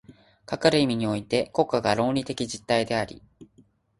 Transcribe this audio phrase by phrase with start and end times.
[0.47, 3.21] かかる意味において国家が倫理的実体であり、